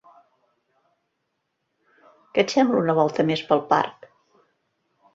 Què 2.33 2.43
et 2.47 2.57
sembla 2.57 2.83
una 2.87 2.99
volta 3.03 3.29
més 3.31 3.47
pel 3.53 3.65
parc? 3.77 4.13